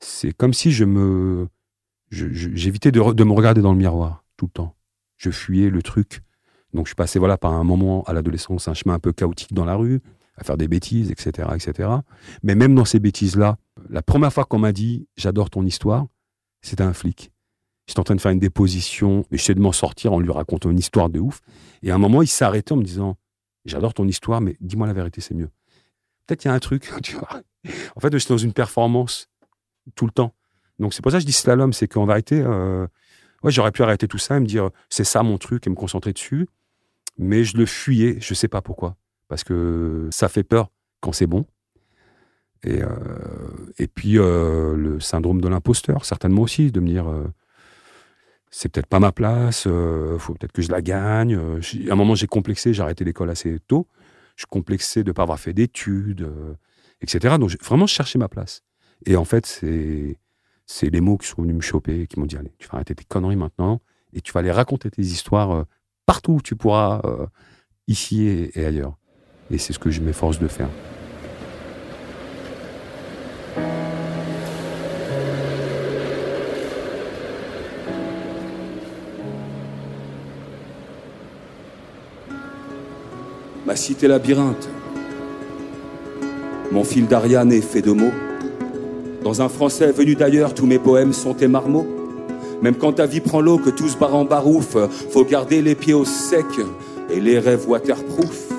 [0.00, 1.48] c'est comme si je me,
[2.10, 4.76] j'évitais de, de, me regarder dans le miroir tout le temps.
[5.16, 6.20] Je fuyais le truc.
[6.74, 9.64] Donc je passais voilà par un moment à l'adolescence, un chemin un peu chaotique dans
[9.64, 10.00] la rue,
[10.36, 11.88] à faire des bêtises, etc., etc.
[12.42, 13.56] Mais même dans ces bêtises-là,
[13.88, 16.06] la première fois qu'on m'a dit j'adore ton histoire,
[16.60, 17.32] c'était un flic.
[17.86, 20.70] J'étais en train de faire une déposition, mais j'essayais de m'en sortir en lui racontant
[20.70, 21.40] une histoire de ouf.
[21.82, 23.16] Et à un moment, il arrêté en me disant
[23.66, 25.50] j'adore ton histoire, mais dis-moi la vérité, c'est mieux.
[26.26, 27.42] Peut-être il y a un truc, tu vois.
[27.96, 29.28] En fait, j'étais dans une performance
[29.94, 30.34] tout le temps.
[30.78, 32.86] Donc c'est pour ça que je dis slalom, c'est qu'en vérité, euh,
[33.42, 35.74] ouais, j'aurais pu arrêter tout ça et me dire c'est ça mon truc et me
[35.74, 36.48] concentrer dessus,
[37.18, 38.96] mais je le fuyais, je sais pas pourquoi,
[39.28, 41.46] parce que ça fait peur quand c'est bon.
[42.62, 42.88] Et, euh,
[43.78, 47.06] et puis euh, le syndrome de l'imposteur, certainement aussi, de me dire
[48.50, 51.34] c'est peut-être pas ma place, il faut peut-être que je la gagne.
[51.34, 53.86] à un moment, j'ai complexé, j'ai arrêté l'école assez tôt.
[54.36, 56.30] Je complexais de ne pas avoir fait d'études,
[57.00, 57.36] etc.
[57.38, 58.62] Donc, vraiment, je cherchais ma place.
[59.04, 60.18] Et en fait, c'est,
[60.66, 62.94] c'est les mots qui sont venus me choper, qui m'ont dit Allez, tu vas arrêter
[62.94, 63.80] tes conneries maintenant
[64.12, 65.66] et tu vas aller raconter tes histoires
[66.06, 67.02] partout où tu pourras,
[67.88, 68.96] ici et ailleurs.
[69.50, 70.68] Et c'est ce que je m'efforce de faire.
[83.66, 84.68] Ma cité labyrinthe.
[86.70, 88.12] Mon fil d'Ariane est fait de mots.
[89.24, 91.86] Dans un français venu d'ailleurs, tous mes poèmes sont tes marmots.
[92.62, 94.76] Même quand ta vie prend l'eau, que tout se barre en barouf,
[95.10, 96.46] faut garder les pieds au sec
[97.10, 98.52] et les rêves waterproof.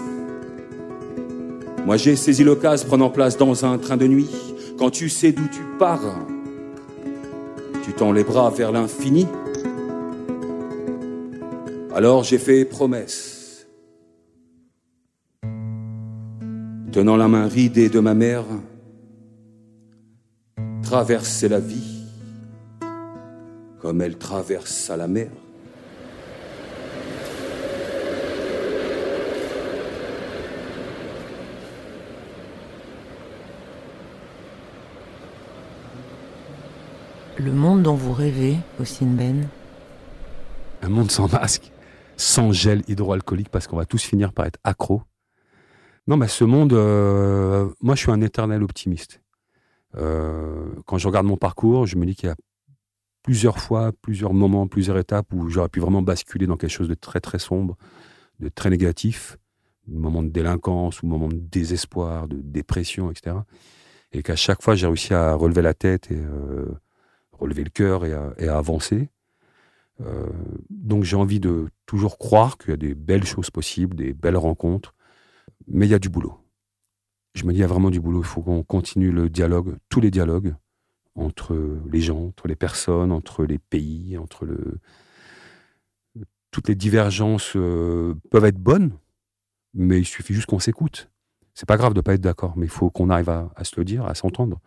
[1.85, 4.29] Moi j'ai saisi l'occasion prenant place dans un train de nuit.
[4.77, 6.17] Quand tu sais d'où tu pars,
[7.83, 9.25] tu tends les bras vers l'infini.
[11.95, 13.36] Alors j'ai fait promesse.
[16.97, 18.43] Tenant la main ridée de ma mère,
[20.81, 22.07] traverser la vie
[23.79, 25.29] comme elle traverse à la mer.
[37.37, 39.49] Le monde dont vous rêvez, Ossine Ben
[40.81, 41.71] Un monde sans masque,
[42.15, 45.03] sans gel hydroalcoolique, parce qu'on va tous finir par être accro.
[46.07, 49.21] Non, mais ce monde, euh, moi je suis un éternel optimiste.
[49.95, 52.35] Euh, quand je regarde mon parcours, je me dis qu'il y a
[53.23, 56.93] plusieurs fois, plusieurs moments, plusieurs étapes où j'aurais pu vraiment basculer dans quelque chose de
[56.93, 57.75] très très sombre,
[58.39, 59.37] de très négatif,
[59.87, 63.35] des moments de délinquance ou moments de désespoir, de dépression, etc.
[64.13, 66.67] Et qu'à chaque fois j'ai réussi à relever la tête et euh,
[67.33, 69.09] relever le cœur et à, avancer.
[70.69, 74.37] Donc j'ai envie de toujours croire qu'il y a des belles choses possibles, des belles
[74.37, 74.93] rencontres,
[75.65, 76.37] mais il y a du boulot.
[77.33, 78.21] Je me dis, il y a vraiment du boulot.
[78.21, 80.55] Il faut qu'on continue le dialogue, tous les dialogues
[81.15, 84.79] entre les gens, entre les personnes, entre les pays, entre le.
[86.51, 88.91] Toutes les divergences euh, peuvent être bonnes,
[89.73, 91.09] mais il suffit juste qu'on s'écoute.
[91.53, 93.75] C'est pas grave de pas être d'accord, mais il faut qu'on arrive à, à, se
[93.77, 94.59] le dire, à s'entendre.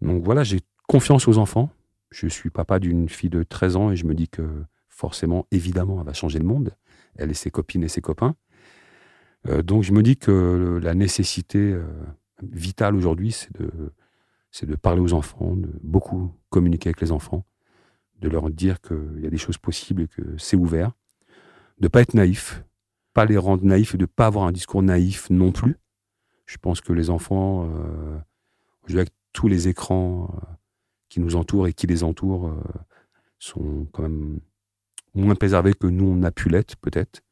[0.00, 1.70] Donc voilà, j'ai confiance aux enfants.
[2.10, 5.98] Je suis papa d'une fille de 13 ans et je me dis que forcément, évidemment,
[6.00, 6.76] elle va changer le monde,
[7.16, 8.36] elle et ses copines et ses copains.
[9.48, 11.84] Euh, donc je me dis que la nécessité euh,
[12.42, 17.44] vitale aujourd'hui, c'est de, parler aux enfants, de beaucoup communiquer avec les enfants,
[18.20, 20.92] de leur dire qu'il y a des choses possibles et que c'est ouvert,
[21.78, 22.64] de pas être naïf,
[23.14, 25.76] pas les rendre naïfs et de pas avoir un discours naïf non plus.
[26.46, 27.68] Je pense que les enfants,
[28.90, 30.46] euh, tous les écrans, euh,
[31.08, 32.54] qui nous entourent et qui les entourent
[33.38, 34.40] sont quand même
[35.14, 37.22] moins préservés que nous, on a pu l'être, peut-être.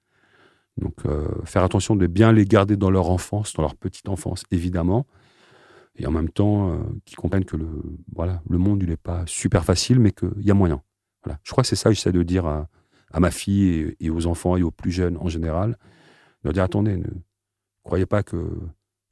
[0.77, 4.45] Donc, euh, faire attention de bien les garder dans leur enfance, dans leur petite enfance,
[4.51, 5.07] évidemment.
[5.97, 7.69] Et en même temps, euh, qu'ils comprennent que le,
[8.15, 10.83] voilà, le monde, il n'est pas super facile, mais qu'il y a moyen.
[11.25, 11.39] Voilà.
[11.43, 12.69] Je crois que c'est ça que j'essaie de dire à,
[13.19, 15.73] ma fille et, aux enfants et aux plus jeunes en général.
[15.73, 15.77] De
[16.45, 17.09] leur dire, attendez, ne
[17.83, 18.51] croyez pas que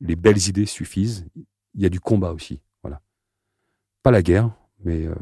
[0.01, 1.27] les belles idées suffisent.
[1.75, 2.63] Il y a du combat aussi.
[2.83, 3.03] Voilà.
[4.03, 4.51] Pas la guerre,
[4.85, 5.15] mais euh,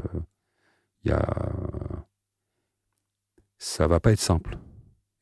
[1.05, 1.27] il y a...
[3.59, 4.59] ça va pas être simple.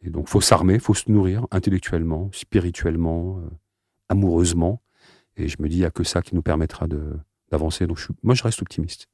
[0.04, 3.48] Et donc, faut s'armer, faut se nourrir intellectuellement, spirituellement, euh,
[4.10, 4.82] amoureusement.
[5.36, 6.86] Et je me dis, il n'y a que ça qui nous permettra
[7.50, 7.86] d'avancer.
[7.86, 9.08] Donc, je moi, je reste optimiste.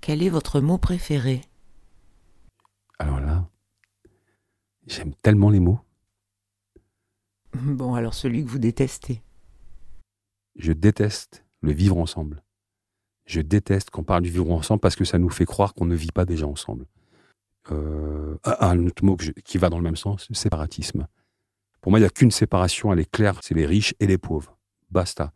[0.00, 1.40] Quel est votre mot préféré?
[3.00, 3.48] Alors là,
[4.86, 5.80] j'aime tellement les mots.
[7.54, 9.22] Bon, alors celui que vous détestez.
[10.56, 12.44] Je déteste le vivre ensemble.
[13.26, 15.94] Je déteste qu'on parle du vivre ensemble parce que ça nous fait croire qu'on ne
[15.94, 16.86] vit pas déjà ensemble.
[17.70, 21.06] Euh, un autre mot qui va dans le même sens, séparatisme.
[21.80, 24.18] Pour moi, il n'y a qu'une séparation, elle est claire, c'est les riches et les
[24.18, 24.58] pauvres.
[24.90, 25.32] Basta.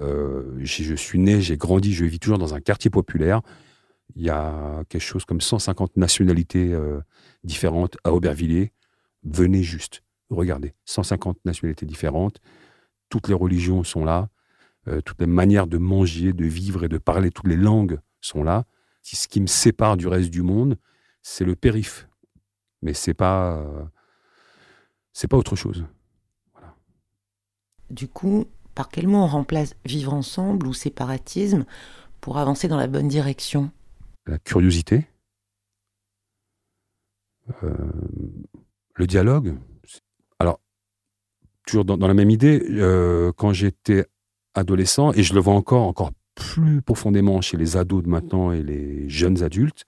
[0.00, 3.42] Euh, je suis né, j'ai grandi, je vis toujours dans un quartier populaire.
[4.14, 7.00] Il y a quelque chose comme 150 nationalités euh,
[7.44, 8.72] différentes à Aubervilliers.
[9.24, 12.40] Venez juste, regardez, 150 nationalités différentes.
[13.08, 14.28] Toutes les religions sont là.
[15.04, 18.66] Toutes les manières de manger, de vivre et de parler, toutes les langues sont là.
[19.02, 20.76] Ce qui me sépare du reste du monde,
[21.26, 22.08] c'est le périph.
[22.82, 23.84] Mais c'est pas, euh,
[25.12, 25.84] c'est pas autre chose.
[27.90, 31.66] Du coup, par quel mot on remplace vivre ensemble ou séparatisme
[32.20, 33.72] pour avancer dans la bonne direction?
[34.26, 35.08] La curiosité,
[37.64, 37.74] euh,
[38.94, 39.58] le dialogue.
[40.38, 40.60] Alors,
[41.66, 42.60] toujours dans, la même idée,
[43.36, 44.06] quand j'étais
[44.54, 48.62] adolescent, et je le vois encore, encore plus profondément chez les ados de maintenant et
[48.62, 49.86] les jeunes adultes,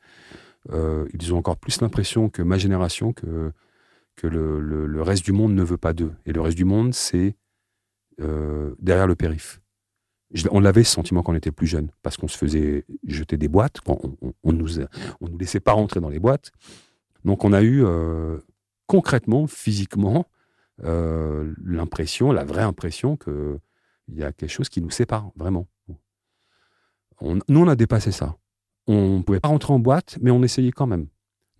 [0.71, 3.53] ils ont encore plus l'impression que ma génération que,
[4.17, 6.13] que le, reste du monde ne veut pas d'eux.
[6.27, 7.37] Et le reste du monde, c'est
[8.19, 9.61] derrière le périph
[10.51, 13.49] on avait ce sentiment quand on était plus jeune, parce qu'on se faisait jeter des
[13.49, 14.69] boîtes, quand on, on nous
[15.39, 16.53] laissait pas rentrer dans les boîtes.
[17.25, 18.39] Donc on a eu euh,
[18.87, 20.27] concrètement, physiquement,
[20.85, 23.59] euh, l'impression, la vraie impression qu'il
[24.15, 25.67] y a quelque chose qui nous sépare, vraiment.
[27.23, 28.37] nous, on a dépassé ça.
[28.89, 31.07] On ne pouvait pas rentrer en boîte, mais on essayait quand même.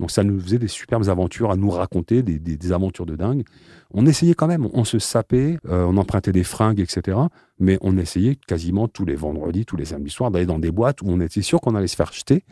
[0.01, 3.43] Donc ça nous faisait des superbes aventures à nous raconter, des, aventures de dingue.
[3.91, 7.19] On essayait quand même, on se sapait, euh, on empruntait des fringues, etc.
[7.59, 11.03] Mais on essayait quasiment tous les vendredis, tous les samedis soirs d'aller dans des boîtes
[11.03, 12.45] où on était sûr qu'on allait se faire jeter.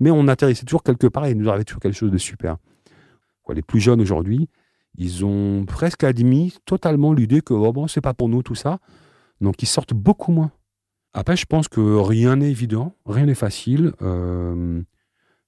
[0.00, 2.56] Mais on atterrissait toujours quelque part et nous arrivait toujours quelque chose de super.
[3.54, 4.48] Les plus jeunes aujourd'hui,
[4.96, 8.78] ils ont presque admis totalement l'idée que oh bon, c'est pas pour nous tout ça.
[9.40, 10.50] Donc ils sortent beaucoup moins.
[11.14, 13.92] Après, je pense que rien n'est évident, rien n'est facile.
[14.02, 14.82] Euh,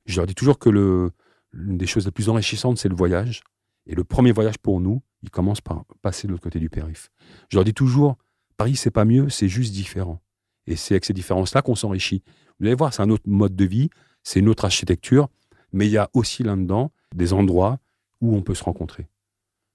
[0.06, 3.42] je leur dis toujours que l'une des choses les plus enrichissantes, c'est le voyage.
[3.86, 7.10] Et le premier voyage pour nous, il commence par passer de l'autre côté du périph.
[7.48, 8.16] Je leur dis toujours,
[8.56, 10.20] Paris, c'est pas mieux, c'est juste différent.
[10.66, 12.22] Et c'est avec ces différences-là qu'on s'enrichit.
[12.58, 13.90] Vous allez voir, c'est un autre mode de vie,
[14.22, 15.28] c'est une autre architecture,
[15.72, 17.78] mais il y a aussi là-dedans des endroits
[18.20, 19.08] où on peut se rencontrer.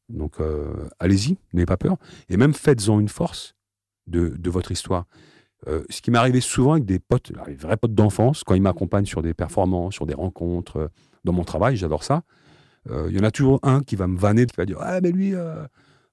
[0.10, 1.98] Donc, euh, allez-y, n'ayez pas peur.
[2.30, 3.56] Et même faites-en une force
[4.08, 5.06] de, votre histoire.
[5.68, 8.62] Euh, ce qui m'est arrivé souvent avec des potes, des vrais potes d'enfance, quand ils
[8.62, 10.90] m'accompagnent sur des performances, sur des rencontres,
[11.24, 12.24] dans mon travail, j'adore ça.
[12.90, 15.02] Euh, il y en a toujours un qui va me vanner, qui va dire Ah,
[15.02, 15.64] mais lui, euh,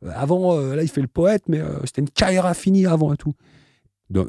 [0.06, 3.34] avant, euh, là, il fait le poète, mais c'était une carrière finie avant et tout.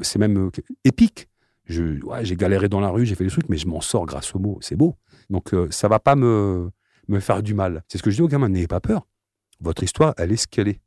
[0.02, 0.52] C'est même
[0.84, 1.28] épique.
[1.66, 4.40] J'ai galéré dans la rue, j'ai fait des trucs, mais je m'en sors grâce aux
[4.40, 4.58] mots.
[4.62, 4.96] C'est beau.
[5.30, 6.70] Donc, ça va pas me,
[7.08, 7.84] me faire du mal.
[7.88, 9.08] C'est ce que je dis aux gamins n'ayez pas peur.
[9.62, 10.82] Votre histoire, elle est ce qu'elle est.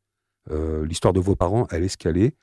[0.50, 2.36] L'histoire de vos parents, elle est ce qu'elle est.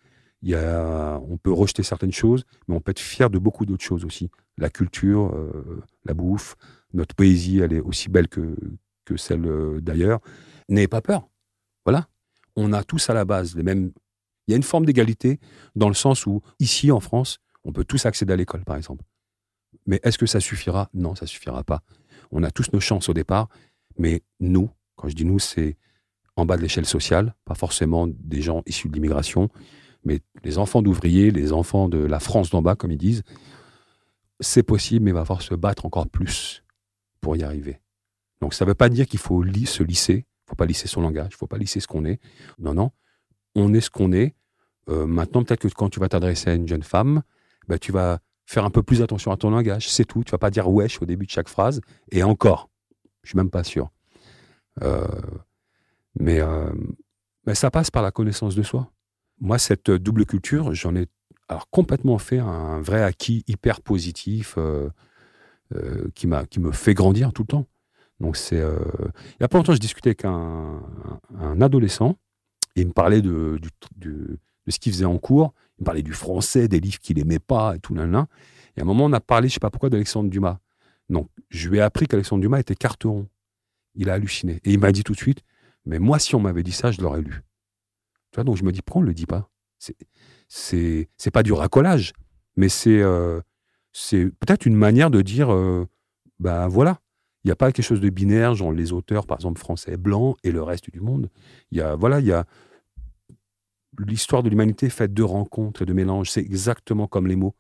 [0.44, 4.30] On peut rejeter certaines choses, mais on peut être fier de beaucoup d'autres choses aussi.
[4.58, 5.34] La culture,
[6.06, 6.56] la bouffe,
[6.94, 8.56] notre poésie, elle est aussi belle que,
[9.06, 10.20] que celle euh, d'ailleurs.
[10.70, 11.28] N'ayez pas peur.
[11.86, 12.08] Voilà.
[12.56, 13.92] On a tous à la base les mêmes.
[14.48, 15.40] Il y a une forme d'égalité
[15.76, 19.04] dans le sens où, ici en France, on peut tous accéder à l'école, par exemple.
[19.86, 20.90] Mais est-ce que ça suffira?
[20.94, 21.82] Non, ça suffira pas.
[22.32, 23.50] On a tous nos chances au départ,
[23.98, 25.78] mais nous, quand je dis nous, c'est
[26.36, 29.50] en bas de l'échelle sociale, pas forcément des gens issus de l'immigration,
[30.04, 33.24] mais les enfants d'ouvriers, les enfants de la France d'en bas, comme ils disent.
[34.40, 36.64] C'est possible, mais il va falloir se battre encore plus
[37.20, 37.82] pour y arriver.
[38.42, 40.88] Donc ça ne veut pas dire qu'il faut se lisser, il ne faut pas lisser
[40.88, 42.20] son langage, il ne faut pas lisser ce qu'on est.
[42.58, 42.92] Non, non,
[43.56, 44.36] on est ce qu'on est.
[44.90, 47.22] Euh, maintenant, peut-être que quand tu vas t'adresser à une jeune femme,
[47.68, 50.24] bah, tu vas faire un peu plus attention à ton langage, c'est tout.
[50.24, 51.82] Tu vas pas dire wesh au début de chaque phrase,
[52.12, 52.70] et encore,
[53.24, 53.92] je suis même pas sûr.
[54.82, 55.06] Euh,
[56.22, 56.74] euh,
[57.46, 58.92] mais, ça passe par la connaissance de soi.
[59.42, 61.08] Moi, cette double culture, j'en ai
[61.48, 64.58] alors complètement fait un vrai acquis hyper positif.
[65.76, 67.68] Euh, qui, m'a, qui me fait grandir tout le temps.
[68.20, 70.82] Donc c'est, euh, il n'y a pas longtemps, je discutais avec un,
[71.38, 72.18] un, adolescent
[72.76, 75.54] et il me parlait de, du, de, ce qu'il faisait en cours.
[75.78, 78.26] Il me parlait du français, des livres qu'il aimait pas et tout là, là.
[78.76, 80.58] Et à un moment, on a parlé, je sais pas pourquoi, d'Alexandre Dumas.
[81.08, 83.28] Donc je lui ai appris qu'Alexandre Dumas était carteron.
[83.94, 85.44] Il a halluciné et il m'a dit tout de suite,
[85.86, 87.44] mais moi, si on m'avait dit ça, je l'aurais lu.
[88.38, 89.50] Donc je me dis, pourquoi on le dit pas?
[90.48, 92.14] C'est, pas du racolage,
[92.56, 93.42] mais c'est, euh,
[94.12, 95.50] peut-être une manière de dire,
[96.40, 97.00] ben voilà,
[97.44, 100.38] il n'y a pas quelque chose de binaire, genre les auteurs, par exemple, français blancs
[100.44, 101.30] et le reste du monde.
[101.72, 102.46] Il y a, voilà, il y a
[103.98, 106.32] l'histoire de l'humanité faite de rencontres et de mélanges.
[106.32, 107.56] C'est exactement comme les mots.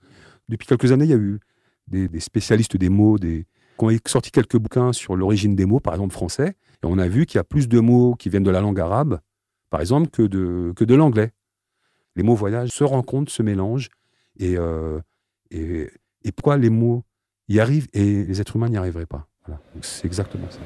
[0.49, 1.39] Depuis quelques années, il y a eu
[1.87, 3.45] des, spécialistes des mots, des,
[3.77, 7.07] qui ont sorti quelques bouquins sur l'origine des mots, par exemple français, et on a
[7.07, 9.19] vu qu'il y a plus de mots qui viennent de la langue arabe,
[9.69, 11.31] par exemple, que de, que de l'anglais.
[12.15, 13.89] Les mots voyagent, se rencontrent, se mélangent,
[14.37, 14.57] et,
[15.51, 15.89] et
[16.23, 17.03] et pourquoi les mots
[17.47, 19.27] y arrivent et les êtres humains n'y arriveraient pas?
[19.81, 20.59] C'est exactement ça.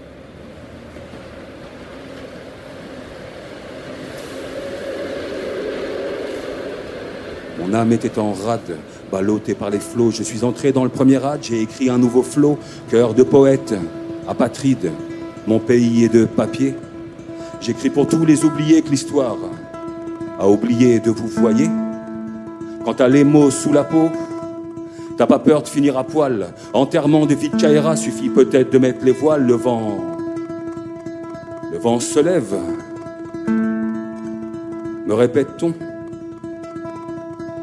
[7.60, 8.78] Mon âme était en rade,
[9.12, 10.10] ballottée par les flots.
[10.12, 12.58] Je suis entré dans le premier rad, j'ai écrit un nouveau flot,
[12.90, 13.76] cœur de poète,
[14.28, 14.92] apatride.
[15.46, 16.74] Mon pays est de papier.
[17.64, 19.38] J'écris pour tous les oubliés que l'histoire
[20.38, 21.70] a oublié de vous voyer.
[22.84, 24.10] Quant à les mots sous la peau,
[25.16, 26.48] T'as pas peur de finir à poil.
[26.74, 29.46] Enterrement de de suffit peut-être de mettre les voiles.
[29.46, 29.98] Le vent.
[31.72, 32.56] Le vent se lève.
[35.06, 35.74] Me répète-t-on?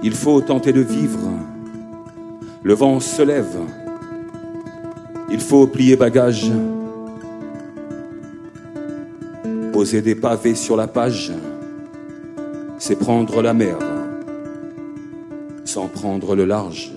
[0.02, 1.28] Il faut tenter de vivre.
[2.62, 3.58] Le vent se lève.
[5.30, 6.50] Il faut plier bagage.
[9.80, 11.32] Poser des pavés sur la page.
[12.78, 13.78] C'est prendre la mer
[15.64, 16.92] sans prendre le large.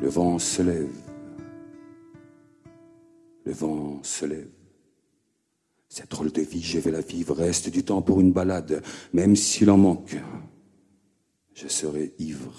[0.00, 0.90] Le vent se lève.
[3.46, 4.50] vent se lève.
[5.88, 7.36] Cette drôle de vie, je vais la vivre.
[7.36, 8.82] Reste du temps pour une balade,
[9.12, 10.16] même s'il en manque.
[11.54, 12.52] Je serai ivre.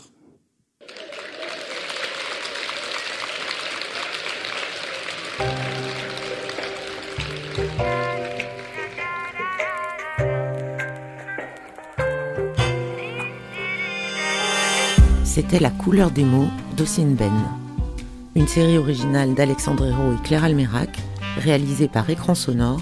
[15.35, 17.33] C'était La couleur des mots d'Ossine Ben.
[18.35, 20.97] Une série originale d'Alexandre Hérault et Claire Almerac,
[21.37, 22.79] réalisée par Écran Sonore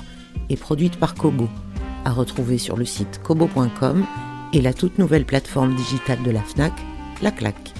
[0.52, 1.50] et produite par Kobo,
[2.06, 4.06] à retrouver sur le site kobo.com
[4.54, 6.74] et la toute nouvelle plateforme digitale de la FNAC,
[7.24, 7.74] La Claque.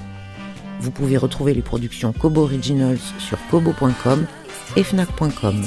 [0.80, 4.26] Vous pouvez retrouver les productions Kobo Originals sur kobo.com
[4.76, 5.62] et fnac.com.